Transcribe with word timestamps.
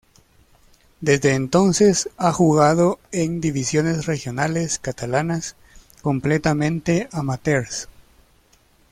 Desde 0.99 1.35
entonces 1.35 2.09
ha 2.17 2.33
jugado 2.33 2.97
en 3.11 3.39
divisiones 3.39 4.07
regionales 4.07 4.79
catalanas, 4.79 5.55
completamente 6.01 7.07
amateurs. 7.11 7.87